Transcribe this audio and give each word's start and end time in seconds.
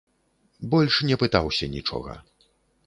Больш 0.71 0.95
не 1.11 1.21
пытаўся 1.25 1.65
нічога. 1.77 2.21